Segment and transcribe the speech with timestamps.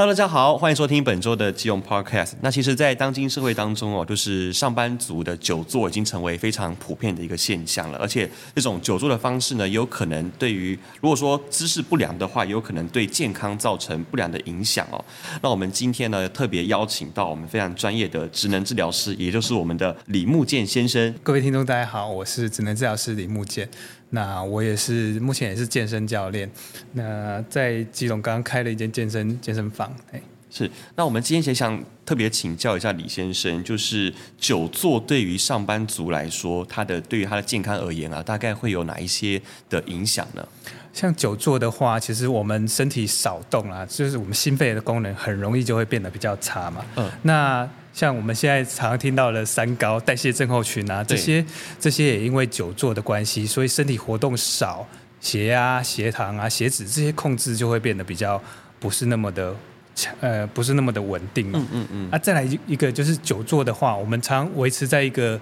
[0.00, 2.32] Hello，大家好，欢迎收听本周的基隆 Podcast。
[2.40, 7.98] 那其实，在当今社会当中哦，就是上班族的久坐已经成为非常普遍的一个现象了。
[7.98, 10.72] 而且，这种久坐的方式呢，有可能对于
[11.02, 15.04] 如果说姿势不良的话，有可能对健康造成不良的影响哦。
[15.42, 21.14] 那我们今天呢，特别邀请到我们非常专业的职能治疗师，也就是我们的李木健先生。
[21.22, 23.68] 各位听众，大家好，我是职能治疗师李木健。
[24.10, 26.50] 那我也是目前也是健身教练，
[26.92, 30.70] 那在基隆刚刚开了一间健身健身房，哎，是。
[30.96, 40.46] 那我们今天也想特别请教一下李先生，就是久坐对于上班族来说，他的对于他的健康而言啊，大概会有哪一些的影响呢？
[40.92, 46.84] 像久坐的话，其实我们身体少动啊，就是我们心肺的功能很容易就会变得比较差嘛。
[46.96, 47.68] 嗯，那。
[47.92, 51.44] 像我们现在常常听到的三高、代谢症候群啊，这些
[51.80, 54.86] 这些也因为久坐的关系，所以身体活动少，
[55.20, 58.40] 血压、血糖啊、血脂这些控制就会变得比较
[58.78, 59.52] 不是那么的
[59.96, 61.50] 强，呃，不是那么的稳定。
[61.52, 62.10] 嗯嗯嗯。
[62.12, 65.38] 啊，再来一个就是久坐的话，我们常维持在一个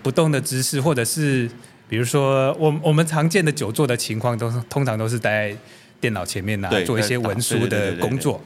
[0.00, 1.50] 不动的姿势，或者是
[1.88, 5.56] 比如说我我们常见的久坐的情况，都是通常都是在。
[6.00, 8.40] 电脑前面啊，做一些文书的工作。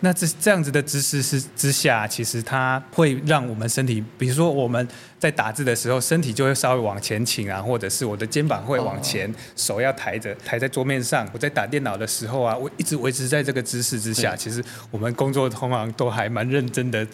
[0.00, 4.86] 那这这样子的姿势是之下，其实它会让我们身体，比如说我们
[5.18, 11.26] 在打字的时候，身体就会稍微往前倾啊，或者是我的肩膀会往前，手要抬着，抬在桌面上。
[11.32, 17.06] 我在打电脑的时候啊，我一直维持在这个姿势之下，其实我们工作通常都还蛮认真的，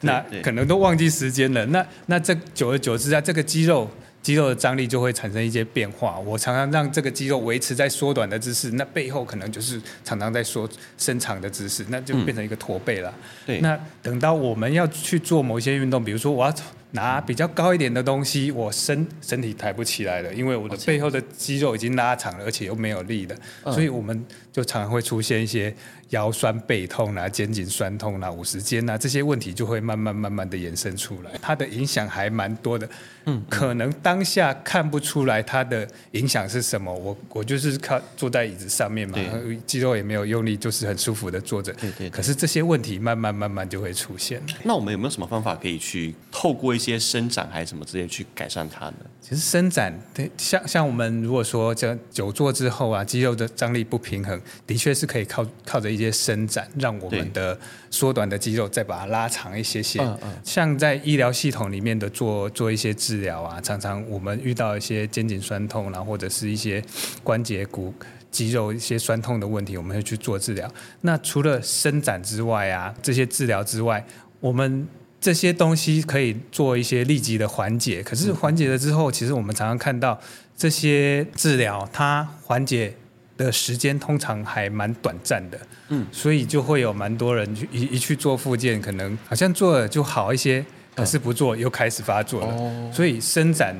[0.00, 1.66] 那可能都忘记时间了。
[1.66, 3.86] 那那这久而久之啊，这个肌肉。
[4.22, 6.18] 肌肉的张力就会产生一些变化。
[6.20, 13.12] 我常常让这个肌肉维持在缩短的姿势，那背后可能就是常常在缩伸长的姿势，那就变成一个驼背了。
[13.44, 13.60] 对。
[13.60, 16.54] 那等到我们要去做某一些运动，比如说我要
[16.92, 23.36] 拿比较高一点的东西，我身身体抬不起来了，因为我的背后的肌肉已经拉长了，而且又没有力了，
[23.72, 25.74] 所以我们就常常会出现一些
[26.10, 31.30] 腰酸背痛啊、肩颈酸痛啊、五十肩啊这些问题，就会慢慢慢慢的延伸出来。
[31.40, 32.88] 它的影响还蛮多的。
[33.24, 36.92] 嗯，可能当下看不出来它的影响是什么。
[36.92, 39.16] 我我就是靠坐在椅子上面嘛，
[39.64, 41.72] 肌肉也没有用力，就是很舒服的坐着。
[41.74, 42.10] 对对。
[42.10, 44.42] 可是这些问题慢慢慢慢就会出现。
[44.64, 48.96] 那我们有没有什么方法可以去透过一些伸展还是什么之类去改善它呢？
[49.20, 57.56] 其实伸展，对，像像我们如果说这久坐之后啊，肌肉的张力不平衡，的确是可以靠靠着一些伸展，让我们的
[57.90, 60.00] 缩短的肌肉再把它拉长一些些。
[60.02, 60.32] 嗯嗯。
[60.44, 66.82] 像在医疗系统里面的做做一些治疗啊，常常我们遇到一些肩颈酸痛啊，或者是一些
[67.22, 67.94] 关节骨
[68.30, 70.68] 肌肉一些酸痛的问题，我们会去做治疗。
[71.02, 74.04] 那除了伸展之外啊，这些治疗之外，
[74.40, 74.88] 我们
[75.22, 78.02] 这些东西可以做一些立即的缓解。
[78.02, 80.20] 可是缓解了之后，其实我们常常看到
[80.54, 82.94] 这些治疗，它缓解
[83.38, 85.58] 的时间通常还蛮短暂的。
[85.88, 90.62] 嗯，所以就会有蛮多人去一一去做复健，可能好像做了就好一些。
[90.94, 93.74] 可是不做又开始发作了，哦、所以伸展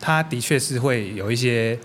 [0.00, 1.78] 它的确是会有一些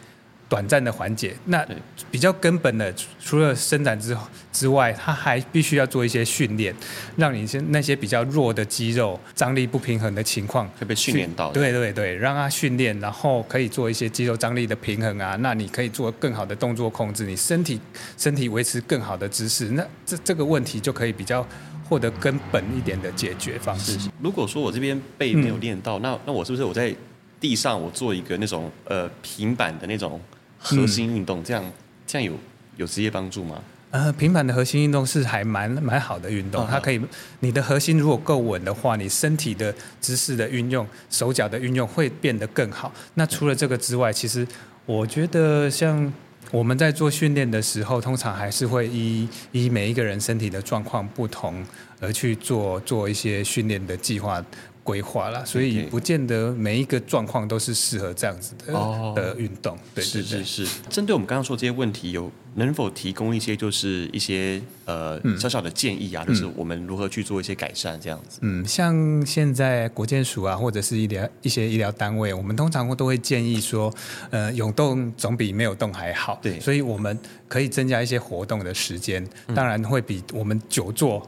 [0.47, 1.35] 短暂的缓解。
[1.45, 1.65] 那
[2.09, 4.15] 比较根本的，除了伸展之
[4.51, 6.73] 之外，它还必须要做一些训练，
[7.17, 11.51] 让你先那些比较弱的肌肉张力不平衡的情况会被训练到。
[11.51, 15.35] 对对对，让它训练，然后可以做一些肌肉张力的平衡啊。
[15.41, 17.79] 那你可以做更好的动作控制，你身体
[18.17, 21.45] 身体维持更好的姿势，那这这个问题就可以比较。
[21.87, 23.95] 获得根本一点的解决方式。
[24.19, 26.91] 如果说我这边背没有练到，嗯、那那我是不是我在
[27.39, 30.19] 地上我做一个那种呃平板的那种
[30.65, 31.71] 核心运动，嗯、这样
[32.07, 32.33] 这样有
[32.77, 33.61] 有职业帮助吗？
[33.91, 36.99] 呃，平板的核心运动是还蛮蛮好的运动，哦、它可以
[37.39, 42.91] 你的核心如果够稳的话，你身体的姿势的运用、手脚的运用会变得更好。
[43.13, 44.47] 那除了这个之外，其实
[44.85, 46.11] 我觉得像。
[46.51, 51.65] 我们在做训练的时候，通常还是会依依每一个人身体的状况不同
[51.99, 54.41] 而去做做一些训练的计划
[54.85, 59.75] 规划啦，所以不见得每一个状况都是适合这样子的、哦、的运动。
[59.95, 60.67] 对，是是是。
[60.91, 66.23] 针对我们刚刚说这些问题，有能否提供一些就是一些呃小小的建议啊？
[66.27, 68.37] 嗯、就是我们如何去做一些改善这样子。
[68.43, 73.91] 嗯，像现在国健署啊，或者是医疗一些医疗单位，我们通常都会建议说，
[74.29, 76.37] 呃，有动总比没有动还好。
[76.43, 77.17] 对，所以我们
[77.47, 81.27] 可以增加一些活动的时间，当然会比我们久坐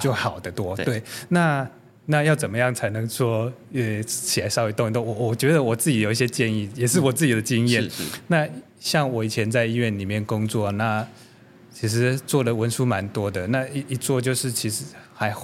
[0.00, 0.76] 就好得多。
[0.76, 1.68] 对，对，那。
[2.06, 5.04] 那要怎么样才能说呃起来稍微动一动？
[5.04, 7.82] 我我觉得我自己有一些建议，也是我自己的经验。
[7.82, 8.48] 嗯、那
[8.78, 11.06] 像我以前在医院里面工作，那
[11.72, 13.46] 其实做的文书蛮多的。
[13.46, 14.84] 那一一做就是其实
[15.14, 15.34] 还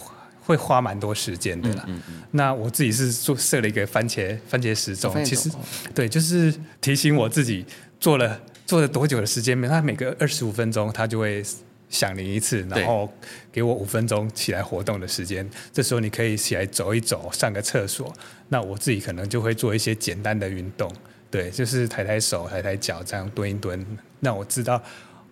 [0.42, 1.84] 会花蛮多时间的啦。
[1.86, 5.50] 嗯嗯嗯、那我自己是做设了一个番茄番茄时钟，其实
[5.94, 7.64] 对，就是提醒我自己
[7.98, 11.42] 做了做了多久的时间，它每个二十五分钟它就会。
[11.90, 13.12] 响铃一次，然后
[13.52, 15.46] 给我五分钟起来活动的时间。
[15.72, 18.10] 这时候你可以起来走一走，上个厕所。
[18.48, 20.90] 那我自己可能就会做一些简单的运动，
[21.30, 23.84] 对，就是抬抬手、抬抬脚，这样蹲一蹲。
[24.20, 24.80] 那我知道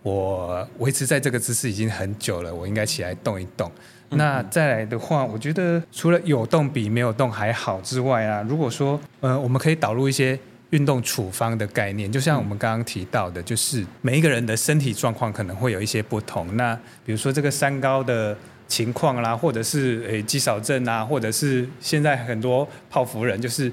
[0.02, 3.70] 我维持在这个姿势已经很久了，我应该起来动一动。
[4.10, 10.38] 那再来的话，我觉得除了有动比没有动还好之外啊，如果说呃，我们可以导入一些
[10.70, 16.56] 运动处方的概念，就像我们刚刚提到的，就是每一个人的身体状况可能会有一些不同。
[16.56, 16.74] 那
[17.04, 18.36] 比如说这个三高的
[18.66, 23.72] 情况啦，或者是诶肌少症啊，或者是现在很多泡芙人，就是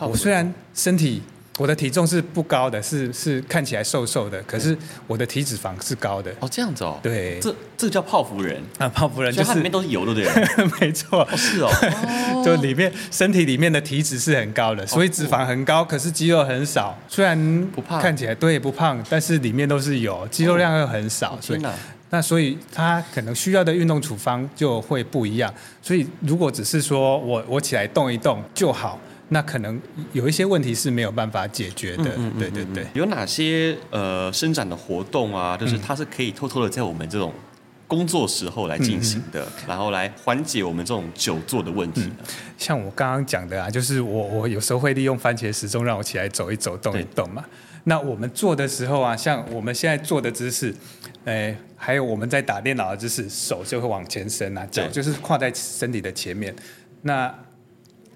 [0.00, 1.22] 我虽然身体。
[1.56, 6.34] 我的体重是不高的，是是看起来瘦瘦的，可是我的体脂肪是高的。
[6.40, 6.98] 哦，这样子哦。
[7.00, 10.66] 对，这这个叫泡芙人啊，泡芙人就是它里面都是油，对不对？
[10.80, 11.22] 没错。
[11.22, 11.70] 哦，是哦。
[12.44, 16.98] 就里面身体里面的体脂是很高的，所以脂肪很高，可是肌肉很少。
[17.08, 21.38] 虽然不胖，看起来对不胖，但是里面都是油，肌肉量又很少。
[21.40, 21.62] 所以
[22.10, 25.54] 那所以他可能需要的运动处方就会不一样。
[25.80, 28.98] 所以如果只是说我我起来动一动就好。
[29.34, 29.80] 那可能
[30.12, 32.86] 有一些问题是没有办法解决的，嗯嗯嗯嗯对对对。
[32.94, 35.56] 有哪些呃伸展的活动啊？
[35.56, 37.34] 就是它是可以偷偷的在我们这种
[37.88, 42.08] 工作时候来进行的，然后来缓解我们这种久坐的问题
[42.56, 47.44] 像我刚刚讲的啊，就是我我有时候会利用番茄时钟让我起来走一走、动一动嘛。
[47.86, 50.72] 那我们做的时候啊，像我们现在做的姿势，
[51.24, 56.54] 哎，还有我们在打电脑的姿势，手就会往前伸啊，脚就是跨在身体的前面。
[57.02, 57.34] 那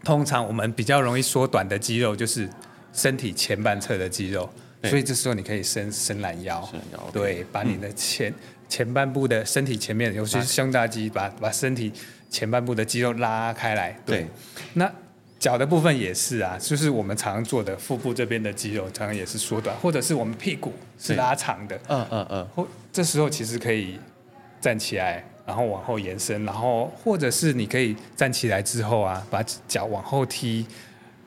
[0.08, 2.48] 通常我们比较容易缩短的肌肉就是
[2.94, 4.48] 身体前半侧的肌肉，
[4.84, 6.66] 所以这时候你可以伸伸懒腰，
[7.12, 8.34] 对，把你的前、嗯、
[8.70, 11.92] 前半部的身体前面，尤其是胸大肌，把把身体
[12.30, 14.00] 前半部的肌肉拉开来。
[14.06, 14.26] 对，对
[14.72, 14.90] 那
[15.38, 21.78] 脚的部分也是啊，就是我们常常做的腹部这边的肌肉，常常也是缩短，或者是我们屁股是拉长的。
[21.88, 22.48] 嗯嗯嗯。
[22.54, 24.00] 或这时候其实可以
[24.58, 25.22] 站起来。
[25.48, 30.66] 然后往后延伸，然后或者是你可以站起来之后啊，把脚往后踢，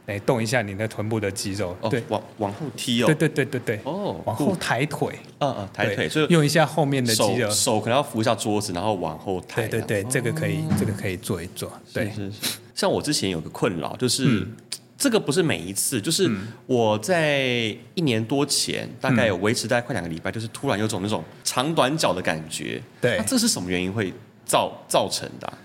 [0.05, 1.75] 哎动一下你的臀部的肌肉。
[1.81, 3.07] 哦、对，往往后踢哦。
[3.07, 3.79] 对对对对对。
[3.83, 4.21] 哦。
[4.23, 5.17] 往后抬腿。
[5.39, 7.49] 嗯嗯，抬腿，所以用一下后面的肌肉。
[7.49, 9.67] 手可能要扶一下桌子，然后往后抬。
[9.67, 11.71] 对对对，这个可以，这个可以做一做。
[11.91, 12.11] 对。
[12.11, 12.57] 是是是。
[12.75, 14.23] 像我之前有个困扰，就是。
[14.27, 14.55] 嗯
[15.01, 16.29] 这个不是每一次，就是
[16.67, 22.79] 我在一年多前，嗯、大概有维持大概快两个礼拜，就是突然有种那种长短脚的感觉。
[23.01, 24.13] 对，那这是什么原因会
[24.45, 25.57] 造造成的、啊？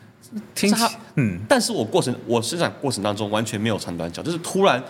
[0.55, 4.83] 听起，嗯，但是我过程我生长过程当中完全没有长短脚，就是突然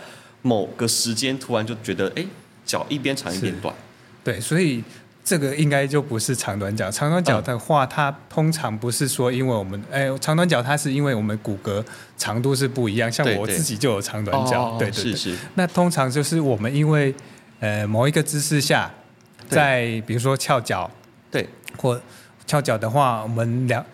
[0.43, 2.25] 某个时间突然就觉得，哎，
[2.65, 3.75] 脚一边长一边短。
[4.23, 4.85] 对，所以。
[5.27, 11.85] 这个应该就不是长短脚，长短脚的话，它通常不是说因为我们，哎，长短脚它是因为我们骨骼
[12.17, 15.13] 长度是不一样，像我自己就有长短脚，对对对。
[15.13, 15.37] 是是。
[15.57, 17.13] 那通常就是我们因为，
[17.59, 18.89] 呃，某一个姿势下，
[19.49, 20.89] 在比如说翘脚，
[21.29, 22.01] 对，或
[22.47, 23.85] 翘脚的话，我们两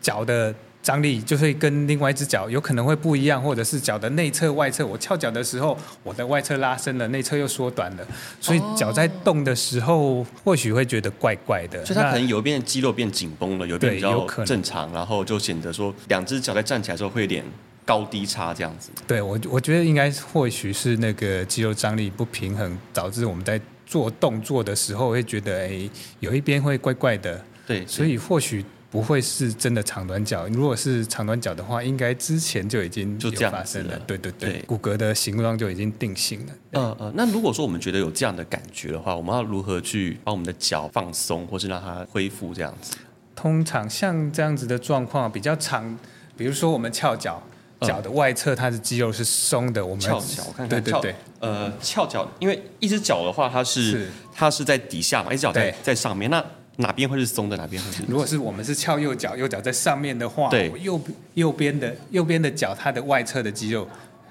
[0.00, 0.52] 脚的。
[0.84, 4.86] 张力就会跟另外一只脚有可能会不一样，或者是脚的内侧、外侧。
[4.86, 8.06] 我翘脚的时候，我的外侧拉伸了，内侧又缩短了，
[8.38, 11.82] 所以脚在动的时候，或许会觉得怪怪的。
[11.86, 17.42] 所以它可能有一边的肌肉变紧绷了，有一边比较正常，然后就显得说两只脚在站起来的时候会有点
[17.86, 18.90] 高低差这样子。
[19.06, 25.88] 对我，我觉得应该或许是那个肌肉张力不平衡，导致我们在做动作的时候会觉得，哎，
[26.20, 27.42] 有一边会怪怪的。
[27.66, 28.62] 对，所以或许。
[28.94, 33.94] 不会是真的长短脚，如果是长短脚的话，应该之前就已经有发生了。
[33.94, 36.52] 了对对对，对骨骼的形状就已经定型了。
[36.70, 42.96] 呃呃，那如果说我们觉得有这样的感觉的话，我们要如何去把我们的脚放松，或是让它恢复这样子？
[43.34, 45.98] 通常像这样子的状况比较长，
[46.36, 47.42] 比如说我们翘脚，
[47.80, 56.44] 脚的外侧它的肌肉是松的，我们翘脚，我看看对对对，呃，翘脚，因为一只脚的话，它是，是它是在底下嘛，一只脚在在上面，那。
[56.76, 57.56] 哪边会是松的？
[57.56, 58.02] 哪边会是？
[58.08, 61.00] 如果是我们是翘右脚，右脚在上面的话，对，右
[61.34, 63.84] 右边的右边的脚，它的外侧的肌肉，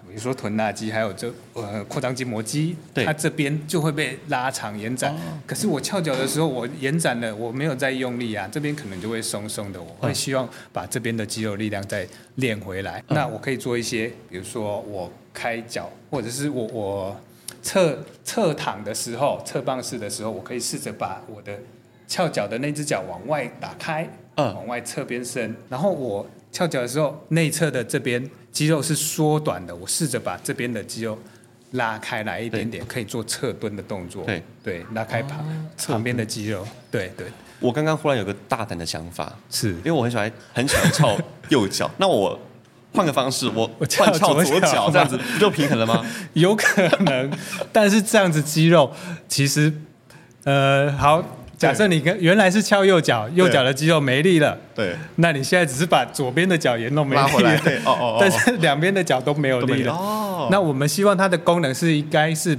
[0.07, 5.13] 比如说臀大肌，还有这呃扩张筋膜肌，它这边就会被拉长延展。
[5.13, 9.81] 哦、可是我翘脚的时候，我延展了，我没有再用力啊，这边可能就会松松的。
[9.81, 13.01] 我会希望把这边的肌肉力量再练回来。
[13.07, 17.21] 嗯、那我可以做一些，比如说我开脚，或者是我我
[17.61, 21.57] 侧侧躺的时候，侧棒式的时候，我可以试着把我的。
[22.13, 31.17] 翘脚的那只脚往外打开，嗯，往外侧边伸，然后我翘脚的时候，内侧的这边肌肉是缩短的，我试着把这边的肌肉
[31.71, 35.43] 拉开来一点点，可以做侧蹲的动作，对对，拉开旁
[35.87, 37.25] 旁边的肌肉，对对。
[37.59, 41.17] 我刚刚忽然有个大胆的想法，是因为我很喜欢很喜欢翘
[41.49, 42.39] 右脚，那我
[42.93, 43.65] 换个方式，我
[43.97, 46.05] 换翘左脚，这样子不就平衡了吗？
[46.33, 47.31] 有可能，
[47.71, 48.91] 但是这样子肌肉
[49.27, 49.73] 其实，
[50.43, 51.25] 呃，好。
[51.63, 62.57] 假设你跟原来是翘右脚，右脚的肌肉没力了，对，那你现在只是把左边的脚也弄没力了，对，哦哦， 但是两边的脚都没有力了，哦，那我们希望它的功能是应该是。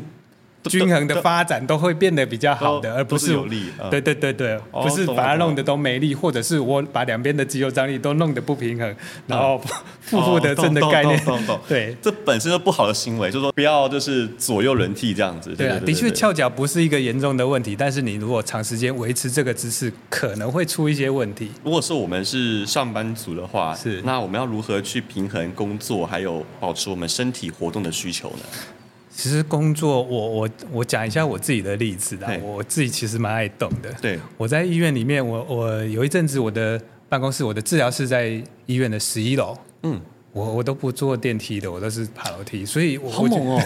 [0.71, 3.67] 均衡的发展都会变得比较好的，而不是有力。
[3.91, 9.61] 对对对对，不是把它弄得都没力，或者是我把两边的肌肉张力都弄得不平衡，然后
[10.01, 11.21] 负负得正的概念。
[11.69, 15.55] 对，这本身就不好的行为，就是说不要就是左右轮替这样子。
[15.55, 21.51] 对啊，的确翘脚不是一个严重的问题，但是你如果长时间维持这个姿势，可能会出一些问题。
[21.63, 28.45] 如果是我们是上班族的话，是那我们要如何去平衡工作还有保持我们身体活动的需求呢？
[29.17, 32.37] 其实工作，我我我讲一下我自己的例子啦。
[32.43, 33.91] 我自己其实蛮爱动的。
[34.03, 39.57] 对，我在医院里面，我我有一阵子我的办公室，我的治疗室在医院的十一楼。
[39.85, 40.01] 嗯，
[40.33, 42.67] 我我都不坐电梯的，我都是爬楼梯。
[42.67, 43.63] 所以我，好猛哦！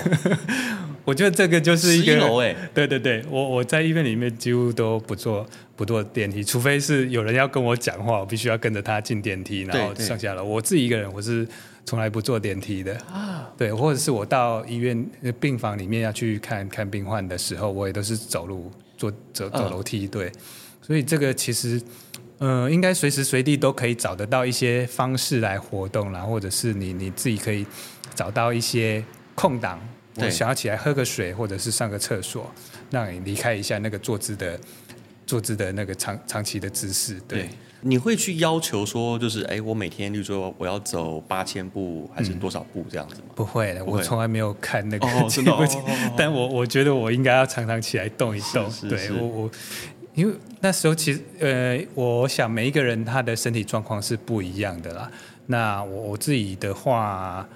[1.06, 2.54] 我觉得这个就是一个十一楼哎。
[2.74, 10.44] 对对对，我我在医院里面几乎都不坐不坐电梯，除非是有人要跟我讲话，我必须要跟着他进电梯，然后上下楼。
[10.44, 11.48] 我自己一个人，我是。
[11.88, 12.94] 从来不坐电梯的。
[13.10, 20.30] 啊，对，或者是我到医院病房里面要去看看病患的时候，我也都是走路坐走走楼梯，对，
[20.82, 21.80] 所以这个其实，
[22.40, 27.64] 嗯、呃，应该随时随地都可以找得到一些方式来活动啦，或者是你你自己可以
[28.14, 29.02] 找到一些
[29.34, 29.80] 空档，
[30.16, 32.52] 我想要起来喝个水，或者是上个厕所，
[32.90, 34.60] 让你离开一下那个坐姿的
[35.26, 37.44] 坐姿的那个长长期的姿势，对。
[37.44, 37.48] 对
[37.82, 43.26] 你会去要求说，就是哎，我每天，例如说我要走八千步还是多少步这样子吗？
[43.28, 45.06] 嗯、不会的，我从来没有看那个
[46.18, 48.68] 但我我觉得我应该要常常起来动一动。
[48.68, 49.50] 是是是对我我，
[50.14, 55.08] 因为那时候其实呃，我想每一个人他的身体状况是不一样的啦。
[55.46, 57.48] 那我我自己的话，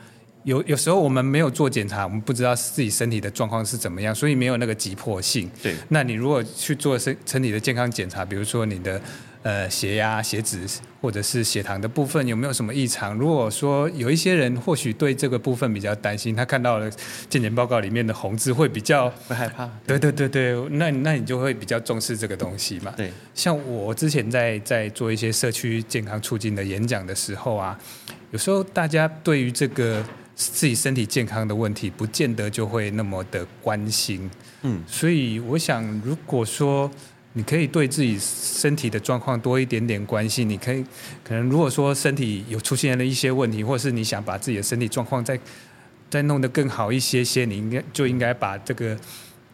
[0.44, 5.50] 有有时候我们没有做检查，我们不知道自己身体的状况是怎么样，所以没有那个急迫性。
[5.60, 5.74] 对。
[5.88, 9.00] 那你如果去做身身体的健康检查，比如说你的。
[9.42, 10.60] 呃，血压、血脂
[11.00, 13.12] 或者是血糖的部分有没有什么异常？
[13.14, 16.88] 如果说有一些人或许对这个部分比较担心，他看到了
[17.28, 19.68] 健检报告里面的红字会比较会害怕。
[19.84, 22.94] 对对对对，那那你就会比较重视这个东西嘛。
[22.96, 27.76] 对，像我之前在在做一些社区健康促进的演讲的时候啊，
[28.30, 30.04] 有时候大家对于这个
[30.36, 34.30] 自己身体健康的问题，不见得就会那么的关心。
[34.62, 36.88] 嗯，所以我想，如果说
[37.34, 40.48] 你可以对自己身体的状况多一点点关心。
[40.48, 40.84] 你可以
[41.24, 45.38] 可能如果说身体有出现了一些问题，或是你想把自己的身体状况再
[46.10, 48.96] 再弄得更好一些些，你应该就应该把这个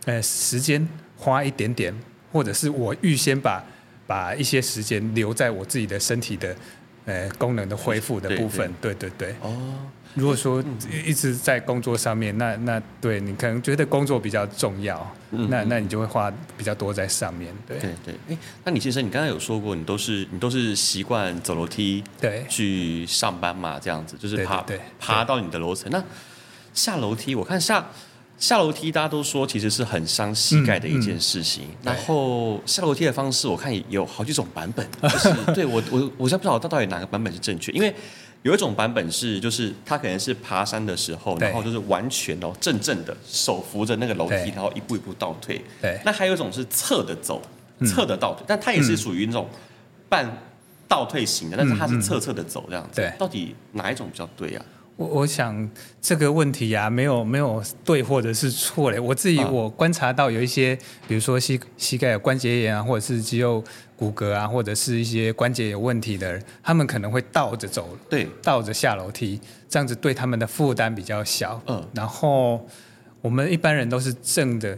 [0.06, 1.94] 呃时间花一点点，
[2.32, 3.64] 或者是我预先把
[4.06, 6.56] 把一些时间留在我自己的身体的
[7.04, 8.72] 呃功能的恢复的部分。
[8.80, 9.34] 对对对。
[9.40, 9.86] 哦。
[10.14, 10.64] 如果说
[11.06, 17.54] 一直在工作上面，那那对你可能觉得工作比较重要，嗯、那那你就会花比较多在上面。
[17.66, 23.78] 对对对，哎，那李先生，你刚才有说过，你都是你都是习惯走楼梯对去上班嘛？
[23.78, 24.64] 这样子就是爬
[24.98, 25.88] 爬到你的楼层。
[25.92, 26.02] 那
[26.74, 27.86] 下楼梯，我看下
[28.38, 31.64] 下楼梯，大家都说其实是很伤膝盖的一件事情。
[31.64, 34.84] 嗯嗯、然后下楼梯的方式，我看也有好几种版本。
[35.02, 37.94] 就是对我我我现在不知道到底哪个版本是正确，因为。
[38.42, 45.60] 有一种版本是，就是他可能是爬山的时候，然后就是完全哦正正的手扶着那个楼梯，然后一步一步倒退。
[45.82, 46.00] 对。
[46.04, 47.42] 那还有一种是侧的走，
[47.84, 49.48] 侧的倒退，但他也是属于那种
[50.08, 50.30] 半
[50.86, 53.00] 倒退型的，但是他是侧侧的走这样子。
[53.00, 53.12] 对。
[53.18, 54.62] 到底哪一种比较对呀？
[54.98, 55.70] 我我想
[56.02, 58.98] 这个问题呀，没有没有对或者是错嘞。
[58.98, 60.76] 我自己我观察到有一些，
[61.06, 63.62] 比如说膝膝盖有关节炎啊，或者是肌肉
[63.96, 71.62] 骨骼啊，或者是一些关节有问题的人，他们可能会倒着走，对，倒着下楼梯，这样子对他们的负担比较小。
[71.68, 71.80] 嗯。
[71.94, 72.66] 然后
[73.20, 74.76] 我们一般人都是正的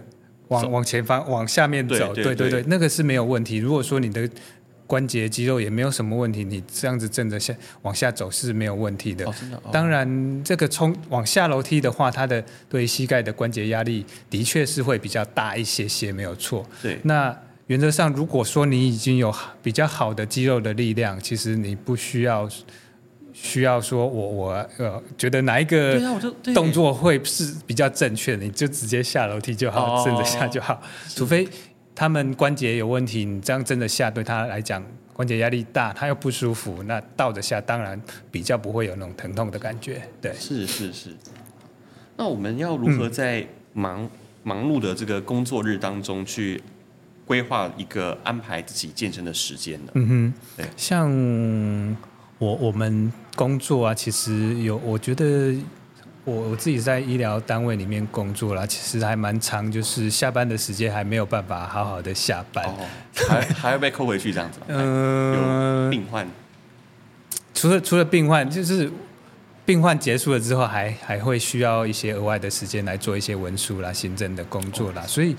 [0.49, 3.57] 往往前方往下面走，对对对，那个是没有问题。
[3.57, 4.29] 如果说你的
[4.91, 9.25] 关节肌肉也没有什么问题，你这样子正着下往下走是没有问题的。
[9.25, 16.67] 哦的哦、当然，这个冲往下楼梯的话，它的对膝盖的关节压力的确是会比较大一些些，没有错。
[16.83, 16.99] 对。
[17.05, 17.33] 那
[17.69, 19.33] 原则上，如果说你已经有
[19.63, 22.49] 比较好的肌肉的力量，其实你不需要
[23.33, 26.01] 需要说我我呃觉得哪一个
[26.53, 30.83] 动作会是比较正确的，你就直接下楼梯就好，正着下就好，
[31.15, 31.47] 除非。
[31.95, 34.83] 他们关节有问题，你这样真的下对他来讲
[35.13, 40.03] 关节压力大，他又不舒服，那倒着下当然比较不会有那种疼痛的感觉。
[40.21, 41.11] 对，是是是。
[42.17, 44.11] 那我们要如何在忙、嗯、
[44.43, 46.63] 忙碌的这个工作日当中去
[47.27, 49.93] 规划一个安排自己健身的时间呢？
[49.95, 51.11] 嗯哼，对，像
[52.39, 55.55] 我我们工作啊，其实有我觉得
[56.25, 62.77] 我我自己在医疗单位里面工作啦，其实还蛮长，就是下班的时间还没有办法好好的下班，哦、
[63.27, 64.61] 还还要被扣回去这样子。
[64.69, 66.29] 嗯，有病患，
[67.55, 68.93] 除了除了病患，就是
[69.65, 75.35] 病患结束了之后还，还还会需要一些额外的时间来做一些文书啦、行政的工作啦，哦、所以，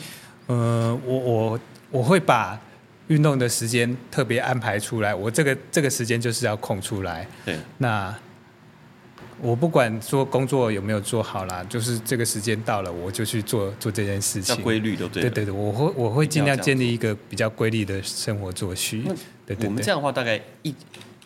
[0.48, 1.60] 呃，我我
[1.92, 2.60] 我会把
[3.08, 7.28] 运动的时间特别安排出来，我这个这个时间就是要空出来。
[7.46, 8.14] 对，那。
[9.42, 14.56] 我不管说工作有没有做好啦，就是这个时间到了，我就去做做这件事情。
[14.56, 15.24] 要规律都对。
[15.24, 19.00] 对对对，我会我会尽量建立一个比较规律的生活作息。
[19.00, 19.16] 对
[19.48, 19.66] 对对。
[19.66, 20.76] 我们这样的话，大概一，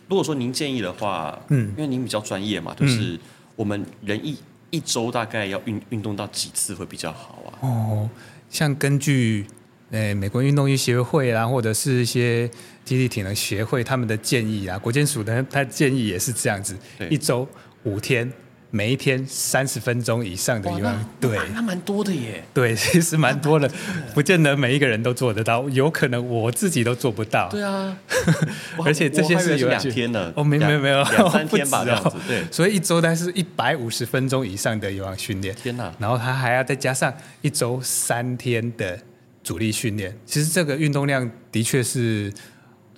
[0.07, 3.19] 如果说您建议的话，嗯，因为您比较专业嘛，就是
[3.57, 4.38] 我们人一
[4.69, 7.67] 一周大概要运运动到几次会比较好啊？
[7.67, 8.10] 哦，
[8.50, 9.45] 像根据
[9.91, 12.50] 诶美国运动医协会啦，或者是一些
[12.86, 16.77] 肌力体能协会他们的建议啊，国健署的他建议也是这样子，
[17.10, 17.45] 一周。
[17.86, 18.32] 五天，
[18.72, 22.44] 每一天三十分钟以上的有氧，对，那蛮多的耶。
[22.54, 23.70] 对， 其实蛮多 的，
[24.13, 27.48] 不见得每一个人都做得到，有可能我自己都做不到。
[27.50, 27.98] 对啊，
[28.84, 32.18] 而且这些是有两天的哦，没没有没有，两三天吧这样子。
[32.27, 35.56] 对，所以一周但是一百五十分钟以上的有氧训练。
[35.56, 35.94] 天哪！
[36.00, 39.00] 然后他还要再加上一周三天的
[39.44, 40.18] 主力训练。
[40.25, 42.34] 其实这个运动量的确是。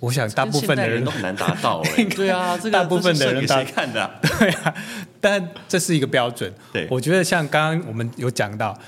[0.00, 1.82] 我想大部分的人都很难达到。
[2.14, 4.08] 对啊，这个大部分的人谁看的？
[4.38, 4.74] 对啊，
[5.20, 6.52] 但这是一个标准。
[6.72, 8.78] 对，我觉得像刚刚我们有讲到，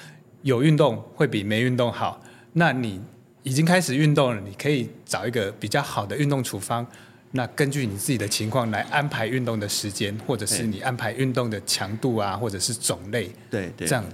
[0.43, 2.23] 有运动会比没运动好。
[2.52, 3.00] 那你
[3.43, 6.87] 已经开始运动了，你可以找一个比较好的运动处方。
[7.33, 13.31] 那根据你自己的情况来安排运动的时间，或者是你安排运动的强度啊，或者是种类。
[13.49, 14.05] 对对，这样。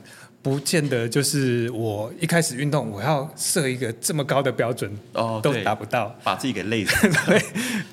[0.47, 7.09] 不见得就是我一开始运动，我要设一个这么高的标准，哦，都达不到，把自己给累死。
[7.27, 7.43] 对，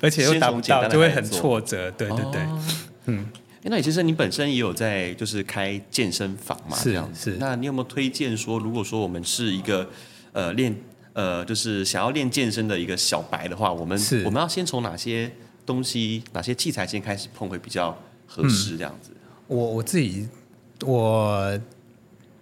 [0.00, 1.90] 而且又达不到，就会很挫折。
[1.90, 2.62] 对对对，哦、
[3.06, 3.26] 嗯。
[3.64, 7.32] 那其实你本身也有在就是开健身房嘛，是这样子。
[7.32, 7.36] 是。
[7.40, 9.90] 那你有没有推荐说，如果说我们是一个
[10.30, 10.72] 呃练
[11.12, 15.28] 呃就是想要练健身的一个小白的话，我们是我们要先从哪些
[15.66, 18.76] 东西、哪些器材先开始碰会比较合适？
[18.76, 19.10] 这样子。
[19.10, 19.16] 嗯、
[19.48, 20.28] 我我自己
[20.82, 21.58] 我。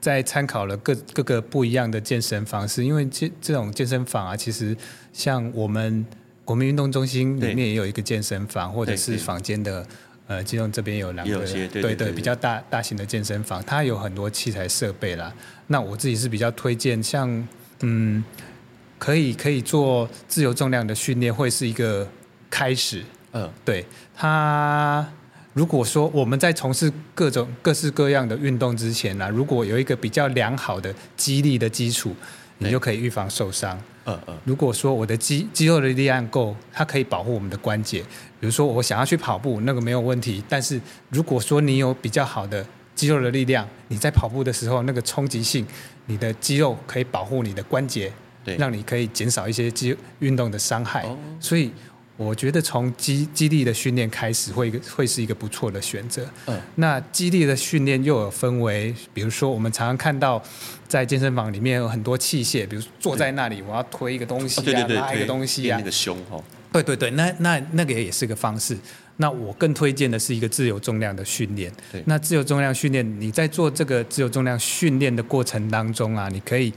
[0.02, 4.76] 在参考了各各个不一样的健身方式，因为这这种健身房啊，其实
[5.12, 6.04] 像我们
[6.44, 9.86] 国民运动中心里面也有一个健身房，或者是房间的
[10.26, 15.32] 呃，金融这边有两个，对对对，比较大大型的健身房，它有很多器材设备啦。
[15.68, 17.48] 那我自己是比较推荐，像
[17.82, 18.24] 嗯，
[18.98, 22.08] 可以可以做自由重量的训练，会是一个
[22.50, 23.04] 开始。
[23.30, 23.86] 嗯，对
[24.16, 25.08] 它。
[25.54, 32.14] 如果说我们在从事各种各式各样的运动之前呢、啊，如果有一个比较良好的肌力的基础，
[32.58, 33.78] 你就可以预防受伤。
[34.06, 34.34] 嗯嗯。
[34.44, 38.00] 如果说我的肌肌肉的力量够，它可以保护我们的关节。
[38.40, 40.42] 比如说我想要去跑步，那个没有问题。
[40.48, 45.66] 但是如果说你有比较好的肌肉的力量，你在跑步的时候那个冲击性，
[46.06, 48.10] 你的肌肉可以保护你的关节，
[48.42, 51.02] 对，让你可以减少一些肌运动的伤害。
[51.02, 51.18] 哦。
[51.38, 51.70] 所以。
[52.22, 56.26] 我觉得从激激励的训练开始会会是一个不错的选择。
[56.46, 60.42] 嗯，那激励的训练又有分为，比如说我们常常看到
[60.86, 66.42] 在健身房里面有很多器械，比如坐在那里我要推一个东西啊，对对对，拉一个东西啊，那个胸哦。
[66.72, 68.76] 对对对，那那那个也是个方式。
[69.16, 71.72] 那我更推荐的是一个自由重量的训练。
[71.90, 76.72] 对，那自由重量训练，你在做这个自由重量训练的过程当中啊，你可以。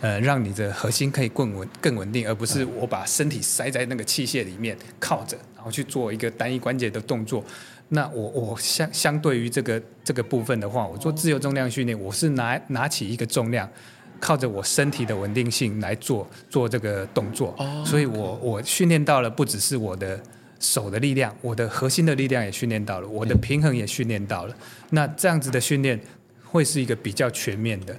[0.00, 7.42] 呃，让你的核心可以更稳、更稳定，而不是我把身体塞在那个器械里面靠着，然后去做一个单一关节的动作。
[7.90, 13.70] 那我我相相对于这个这个部分的话，我做自由重量训练，我是拿拿起一个重量，
[14.18, 17.54] 靠着我身体的稳定性来做做这个动作。
[17.84, 20.20] 所以我我训练到了不只是我的
[20.66, 24.56] 手的力量，我的核心的力量也训练到了，我的平衡也训练到了。
[24.90, 25.98] 那这样子的训练
[26.42, 27.96] 会是一个比较全面的。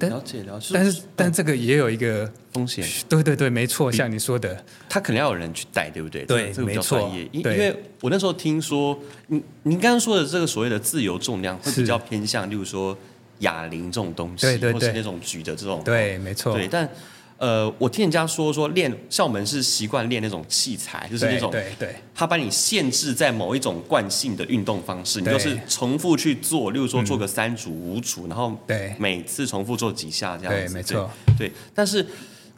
[0.00, 2.84] 了解了解，但是但这个也有一个风险。
[3.08, 6.24] 对对对，没错，像你说的，他可能要有人去带，对不对？
[6.26, 7.22] 对，这个比较专业。
[7.30, 12.98] 因因为我那时候听说，您您刚刚说的这个所谓的自由重量，会比较偏向，例如说
[13.38, 16.54] 哑铃这种东西，对对对，或是那种举的这种，对，没错。
[16.54, 16.90] 对，但。
[17.36, 31.52] 呃，我听人家说说练，像我们是习惯练那种器材，就是那种，对对，他把你限制在某一种惯性的运动方式，你就是重复去做，例如说做个三组五组，然后对，每次重复做几下这样子，对，没错，对。
[31.74, 32.06] 但是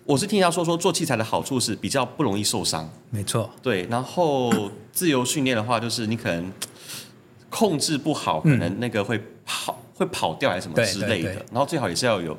[0.05, 3.87] 我是听人家说说做器材的好处是比较不容易受伤，没错，对。
[3.91, 6.53] 然后自由训练的话，就是你可能
[7.49, 12.39] 控制不好，可能那个会跑会跑掉还是什么之类的，然后最好也是要有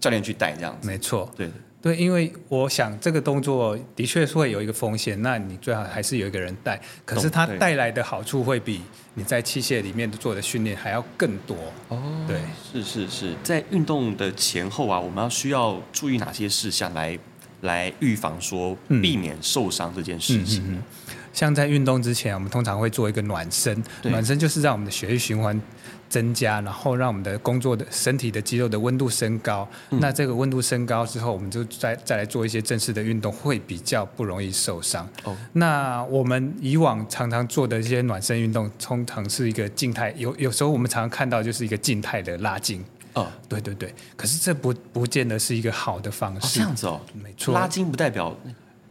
[0.00, 1.48] 教练去带这样子，没错，对。
[1.86, 6.80] 对，因为我想这个动作的确是会有一个风险，那你最好还是有一个人带。
[7.04, 8.80] 可是它带来的好处会比
[9.14, 11.56] 你在器械里面做的训练还要更多。
[11.86, 12.40] 哦，对，
[12.72, 17.16] 是是是，在运动的前后啊，我们要需要注意哪些事项来
[17.60, 20.64] 来预防说避免受伤这件事情？
[20.64, 21.05] 嗯嗯嗯嗯
[21.36, 25.60] 像在运动之前，我们通常会做一个暖身，暖身就是让我们的血液循环
[26.08, 29.68] 增加，然后让我们的工作的身体的肌肉的温度升高。
[29.90, 35.06] 嗯、那这个温度升高之后，我们就再再来做一些正式的运动，会比较不容易受伤。
[35.24, 42.82] 哦，那我们以往常常做的一些暖身运动，通常是一个静态，有有时候我们常常看到就是一个静态的拉筋。
[43.12, 46.46] 哦，对对对，可是这不不见得是一个好的方式。
[46.46, 48.34] 哦、这样子哦，没错，拉筋不代表。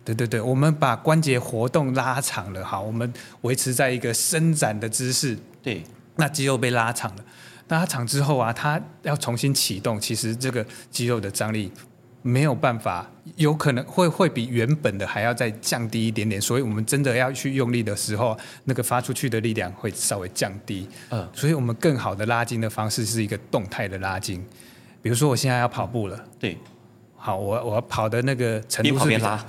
[0.05, 5.35] 对对对，我们把关节活动拉长了，好，我们维持在一个伸展的姿势。
[5.63, 5.83] 对，
[6.17, 7.25] 那肌肉被拉长了，
[7.69, 11.71] 拉长之后啊，它要重新启动，其实这个肌肉的张力
[12.21, 16.39] 没有办法，有可能会会比原本的还要再降低一点点。
[16.39, 20.87] 所以我们真的要去用力的时候，那个发出去的力量会稍微降低。
[21.09, 24.45] 嗯，所以我们更好的拉筋的方式是一个动态的拉筋，
[25.01, 26.55] 比如说我现在要跑步了，对。
[27.25, 29.43] 好，我我跑的那个程度是边拉。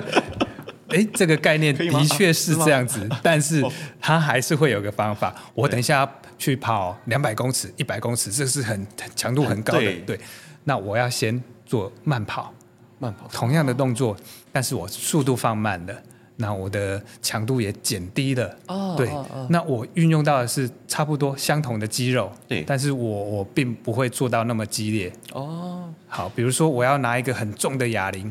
[0.88, 3.64] 哎，这个概念的确是这样子，是但是
[3.98, 5.34] 它还是会有个方法。
[5.54, 9.80] 我等一下要去跑两百公尺、一百公尺，这是很强度很高的。
[9.80, 10.20] 对，对，
[10.64, 12.52] 那我要先做慢跑，
[12.98, 14.14] 慢跑，同样的动作，
[14.52, 16.02] 但是我速度放慢了。
[16.38, 28.30] 那我的强度也减低了，哦，对，哦哦、那我运用到的是差不多相同的肌肉，对，但是我我并不会做到那么激烈，哦，好，比如说我要拿一个很重的哑铃，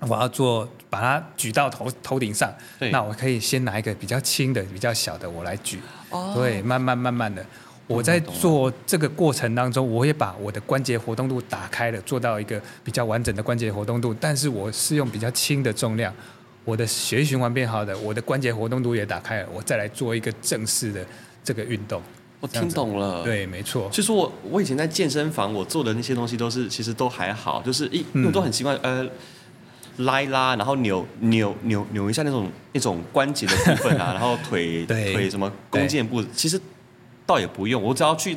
[0.00, 7.44] 我要做把它举到头头顶上，对，那我可以先拿一个比较轻的、比较小的我来举，哦，对，慢慢慢慢的，
[7.88, 16.14] 我在做这个过程当中，我也把我的关节活动度打开了，做到一个比较完整的关节活动度，但是我是用比较轻的重量。
[16.68, 21.02] 我的血液循环变好的，我的关节活动度也打开了，我再来做一个正式的
[21.42, 22.02] 这个运动。
[22.40, 23.88] 我听懂了，对，没错。
[23.90, 29.08] 其实我我以前在健身房，我做的那些东西都是其实都还好，就是一我都很习惯，呃，
[29.96, 36.60] 拉一拉，然后扭扭扭扭一下那种那种关节的部分啊， 然后腿腿什么弓箭步，其实
[37.24, 38.36] 倒也不用，我只要去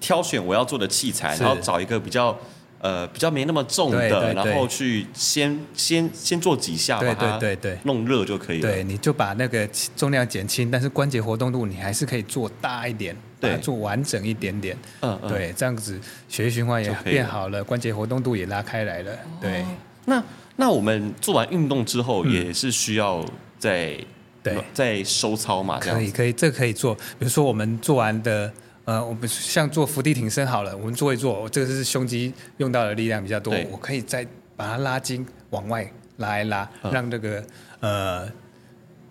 [0.00, 2.36] 挑选我要做的器材，然后找一个比较。
[2.80, 7.38] 呃，比较没那么重的，对对对，然后去先先先做几下，把它
[7.82, 8.70] 弄热就可以了。
[8.70, 14.74] 对，你就把那个重量减轻，但是关节活动度你还是可以做大一点，对，做完整一点点。
[15.02, 19.12] 嗯嗯，对，这样子血液循环也变好了，关节活动度也拉开来了。
[19.38, 19.62] 对，
[20.06, 20.22] 那
[20.56, 23.22] 那我们做完运动之后，也是需要
[23.58, 23.94] 再
[24.42, 25.78] 对再收操嘛？
[25.78, 26.94] 可以可以，这个可以做。
[26.94, 28.50] 比如说我们做完的。
[28.90, 34.26] 呃，我们像做伏地挺身好了，我们做一做，这个是胸肌用到的力量比较多，我可以再
[34.56, 37.44] 把它拉筋往外拉一拉，嗯、让这个
[37.78, 38.28] 呃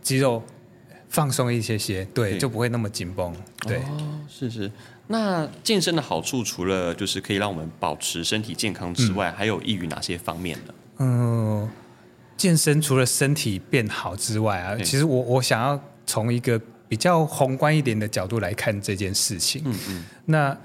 [0.01, 0.43] 肌肉
[1.07, 3.33] 放松一些些，对，对就不会那么紧绷。
[3.59, 4.69] 对，哦，是是。
[5.07, 10.73] 那健身的好处除了就是可以让我们保持身体健康之外，嗯、还有益于哪些方面呢？
[10.97, 11.69] 嗯、呃，
[12.35, 16.59] 健身除了身体变好之外啊，其实我我想要从一个。
[16.89, 19.61] 比较宏观一点的角度来看这件事情。
[19.63, 20.05] 嗯嗯。
[20.25, 20.57] 那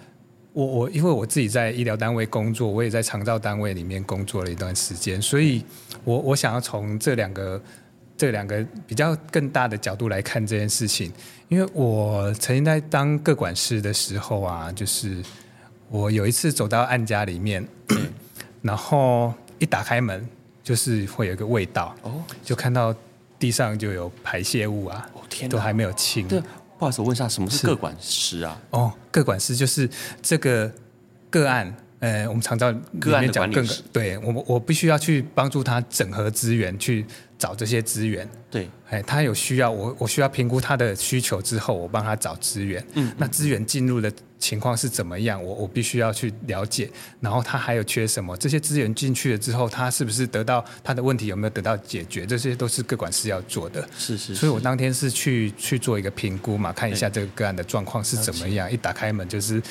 [0.54, 5.62] 我我因为我自己在医疗单位工作，我也在长照单位里面工作了一段时间，所以
[6.02, 7.62] 我我想要从这两个
[8.16, 11.12] 这两个比较更大的角度来看这件事情。
[11.48, 15.22] 因为我曾经在当个管师的时候啊，就是
[15.90, 17.62] 我有一次走到案家里面，
[18.62, 20.26] 然后一打开门，
[20.62, 22.94] 就是会有一个味道，哦，就看到。
[23.38, 26.26] 地上就有排泄物啊，哦、天都还没有清。
[26.28, 26.40] 对，
[26.78, 28.60] 不好意思，我问一下，什么是个管师啊？
[28.70, 29.88] 哦，个管师就是
[30.22, 30.72] 这个
[31.30, 33.82] 个案，呃，我们常照个案的管理师。
[33.92, 37.04] 对，我我必须要去帮助他整合资源去。
[37.36, 42.82] 找这些资源，对，哎，他有需要，我我需要评估他的需求之后，我帮他找资源。
[42.94, 44.10] 嗯，那资源进入的
[44.44, 45.42] 情况是怎么样？
[45.42, 46.90] 我我必须要去了解。
[47.20, 48.36] 然后他还有缺什么？
[48.36, 52.26] 这些资源进去了之后，他是不是得到他的问题有没有得到解决？
[52.26, 53.80] 这些都是各管师要做的。
[53.96, 54.40] 是是，是。
[54.40, 58.70] 所以我当天是去去做一个评估嘛，看一下这个个案的状况是怎么样。
[58.70, 59.62] 一打开门就是，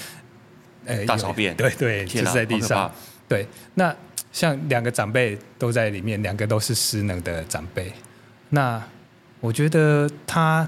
[0.85, 1.55] 呃，大小便。
[1.55, 2.91] 对对，就是在地上。
[3.27, 3.95] 对，那。
[4.33, 7.93] 像两个长辈都在里面，两个都是失能的长辈。
[8.49, 8.83] 那
[9.39, 10.67] 我觉得他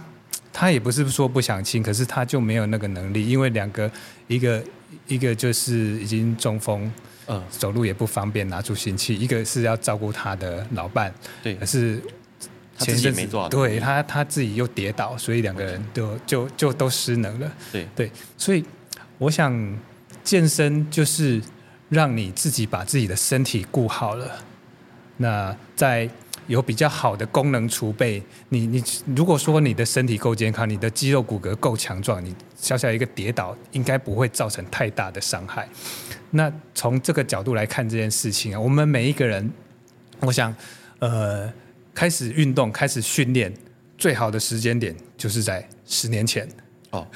[0.58, 3.92] 他也不是说不想亲，可是他就没有那个能力，因为两个
[4.28, 4.64] 一个
[5.06, 6.90] 一个就是已经中风，
[7.28, 11.14] 嗯，走路也不方便，拿助行器；一个是要照顾他的老伴，
[11.44, 12.02] 对，可是
[12.78, 17.52] 前阵子对他他自己又跌倒，所以两个人都就就，就都失能了。
[17.74, 17.86] 对。
[17.94, 18.64] 对，所以
[19.18, 19.78] 我想
[20.24, 21.42] 健身就是。
[21.90, 24.40] 让你自己把自己的身体顾好了，
[25.18, 26.10] 那在
[26.48, 28.84] 有比较好的功能储备，你你
[29.16, 35.68] 如果说你的身体够健康，你的肌肉骨骼够强壮，你小小一个跌倒应该不会造成太大的伤害。
[36.32, 39.52] 那从这个角度来看这件事情啊，我们每一个人，
[40.20, 40.54] 我想，
[41.00, 41.52] 呃，
[41.94, 43.54] 开始运动、开始训练，
[43.98, 46.48] 最好的时间点就是在十年前
[46.92, 47.08] 哦。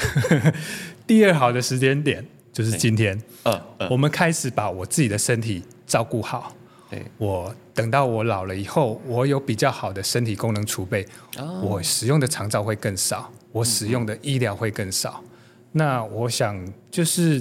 [1.06, 3.20] 第二好的时间点就是今天。
[3.44, 6.56] 呃呃、我们开始把我自己的身体照顾好。
[6.90, 11.06] 对，我等到我老了以后，我有比较好的身体功能储备，
[11.38, 15.22] 哦、我使用的长照会更少，我使用的医疗会更少。
[15.24, 15.30] 嗯、
[15.74, 16.58] 那我想
[16.90, 17.40] 就是，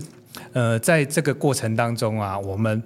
[0.52, 2.82] 呃，在这个过程当中啊，我们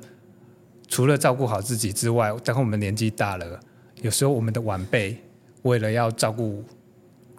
[0.87, 3.59] 除了照顾好自己之外，当我们年纪大了，
[4.01, 5.21] 有时候我们的晚辈
[5.63, 6.65] 为了要照顾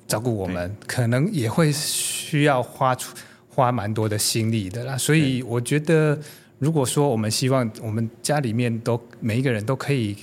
[0.05, 3.15] 照顾我们，可能也会需要花出
[3.47, 4.97] 花蛮多的心力的啦。
[4.97, 6.19] 所以我觉得。
[6.63, 10.15] 如果说我们希望我们家里面都每一个人都可以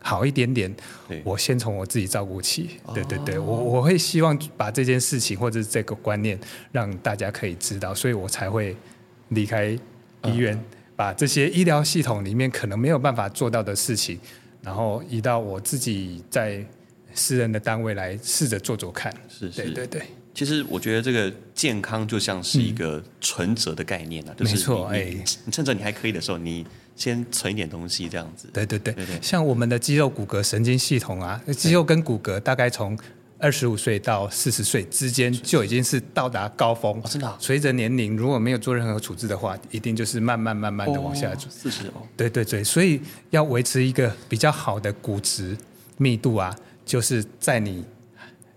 [0.00, 0.74] 好一点点，
[1.22, 2.70] 我先从我自己照顾起。
[2.94, 6.40] 对对对，我我会希望把这件事情或者这个观念
[6.72, 8.74] 让大家可以知道，所以我才会
[9.28, 9.66] 离开
[10.24, 10.58] 医院，
[10.96, 14.18] 把这些医疗系统里面可能没有办法做到的事情，
[14.62, 16.64] 然后移到我自己在
[17.12, 19.12] 私人的单位来试着做做看。
[19.28, 20.02] 是，是，对对对。
[20.36, 28.46] 其实我觉得这个健康就像是一个存折的概念啊，就是你你你趁着你还可以的时候，你先存一点东西这样子。
[28.52, 32.94] 对对对，像我们的肌肉、骨骼、神经系统啊，肌肉跟骨骼大概从
[33.38, 37.02] 二十五岁到四十岁之间就已经是到达高峰。
[37.04, 41.46] 真的，随着年龄如果没有做任何处置的话，一定就是慢慢慢慢的往下走。
[41.48, 42.02] 四十哦。
[42.14, 45.56] 对对对，所以要维持一个比较好的骨质
[45.96, 47.82] 密度啊，就是在你。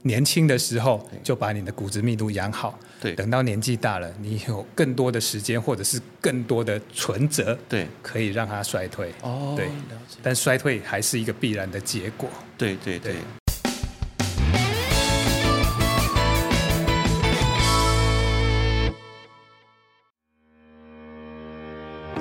[0.03, 9.13] 年轻的时候就把你的骨质密度养好，对，等到年纪大了，你有更多的时间或者是更多的存折，对，可以让它衰退。
[9.21, 9.67] 哦，对，
[10.23, 12.29] 但衰退还是一个必然的结果。
[12.57, 13.13] 对对对。
[13.13, 13.21] 对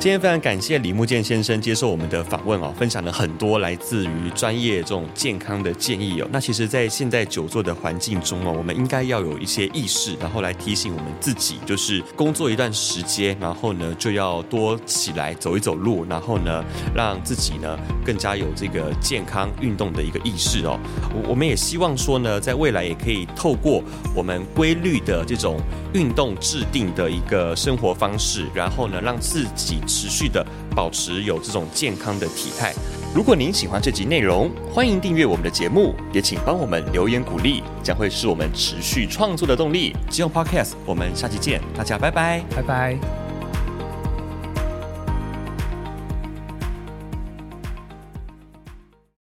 [0.00, 6.28] 今天非常感谢李木健先生接受我们的访问哦，分享了很多来自于专业这种健康的建议哦。
[6.30, 20.78] 那其实，在现在久坐的环境中哦，我们应该要有一些意识，然后来提醒我们自己，就是工作一段时间，然后呢就要多起来走一走路，然后呢让自己呢更加有这个健康运动的一个意识哦。
[21.12, 23.82] 我我们也希望说呢，在未来也可以透过
[24.14, 25.60] 我们规律的这种
[25.92, 29.80] 运动制定的一个生活方式，然后呢让自己。
[29.88, 30.46] 持续的
[30.76, 32.72] 保持有这种健康的体态。
[33.14, 39.96] 如果您喜欢这集内容，欢迎订阅我们的节目，也请帮我们留言鼓励，将会是我们持续创作的动力。
[40.10, 43.27] 肌用 Podcast，我们下期见，大家拜拜，拜拜。